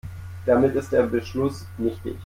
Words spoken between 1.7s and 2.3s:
nichtig.